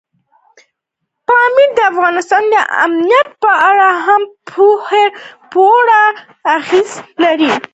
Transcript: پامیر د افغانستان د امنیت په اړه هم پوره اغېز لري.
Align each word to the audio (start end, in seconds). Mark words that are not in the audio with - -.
پامیر 1.27 1.69
د 1.77 1.79
افغانستان 1.91 2.43
د 2.53 2.55
امنیت 2.85 3.27
په 3.43 3.51
اړه 3.69 3.89
هم 4.05 4.21
پوره 5.51 6.03
اغېز 6.57 6.91
لري. 7.23 7.51